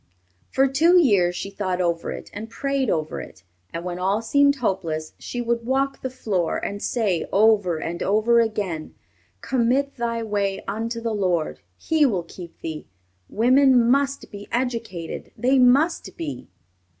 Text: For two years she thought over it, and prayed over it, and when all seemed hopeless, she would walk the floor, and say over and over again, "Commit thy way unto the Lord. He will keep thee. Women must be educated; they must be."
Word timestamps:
For 0.49 0.67
two 0.67 0.97
years 0.97 1.35
she 1.35 1.51
thought 1.51 1.79
over 1.79 2.11
it, 2.11 2.31
and 2.33 2.49
prayed 2.49 2.89
over 2.89 3.21
it, 3.21 3.43
and 3.71 3.85
when 3.85 3.99
all 3.99 4.19
seemed 4.19 4.55
hopeless, 4.55 5.13
she 5.19 5.41
would 5.41 5.63
walk 5.63 6.01
the 6.01 6.09
floor, 6.09 6.57
and 6.57 6.81
say 6.81 7.27
over 7.31 7.77
and 7.77 8.01
over 8.01 8.39
again, 8.39 8.95
"Commit 9.41 9.97
thy 9.97 10.23
way 10.23 10.63
unto 10.67 11.01
the 11.01 11.13
Lord. 11.13 11.59
He 11.77 12.03
will 12.07 12.23
keep 12.23 12.61
thee. 12.61 12.87
Women 13.29 13.91
must 13.91 14.31
be 14.31 14.47
educated; 14.51 15.29
they 15.37 15.59
must 15.59 16.17
be." 16.17 16.49